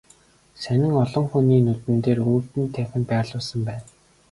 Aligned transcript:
Сонин 0.61 0.93
олон 1.03 1.25
хүний 1.31 1.61
нүдэн 1.67 1.97
дээр 2.05 2.19
үүдний 2.31 2.67
танхимд 2.75 3.05
байрлуулсан 3.11 3.61
байна. 3.69 3.85